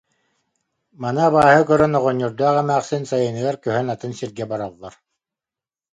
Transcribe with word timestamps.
Маны 1.01 1.21
абааһы 1.27 1.61
көрөн, 1.69 1.93
оҕонньордоох 1.99 2.55
эмээхсин 2.61 3.03
сайыныгар 3.11 3.55
көһөн 3.65 3.87
атын 3.93 4.11
сиргэ 4.17 4.45
бараллар 4.51 4.93